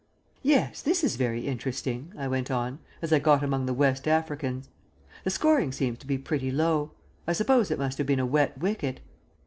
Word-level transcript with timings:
Yes, 0.41 0.81
this 0.81 1.03
is 1.03 1.15
very 1.15 1.45
interesting," 1.45 2.11
I 2.17 2.27
went 2.27 2.49
on, 2.49 2.79
as 3.03 3.13
I 3.13 3.19
got 3.19 3.43
among 3.43 3.67
the 3.67 3.73
West 3.75 4.07
Africans. 4.07 4.67
"The 5.23 5.29
scoring 5.29 5.71
seems 5.71 5.99
to 5.99 6.07
be 6.07 6.17
pretty 6.17 6.49
low; 6.49 6.93
I 7.27 7.33
suppose 7.33 7.69
it 7.69 7.77
must 7.77 7.99
have 7.99 8.07
been 8.07 8.19
a 8.19 8.25
wet 8.25 8.57
wicket. 8.57 9.01